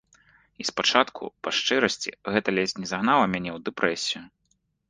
[0.63, 4.23] І спачатку, па шчырасці, гэта ледзь не загнала мяне ў дэпрэсію.